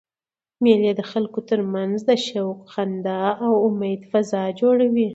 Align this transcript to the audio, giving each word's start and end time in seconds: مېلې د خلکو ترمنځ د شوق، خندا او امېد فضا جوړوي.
مېلې 0.63 0.91
د 0.95 1.01
خلکو 1.11 1.39
ترمنځ 1.49 1.95
د 2.09 2.11
شوق، 2.25 2.59
خندا 2.73 3.23
او 3.45 3.51
امېد 3.67 4.01
فضا 4.11 4.43
جوړوي. 4.59 5.09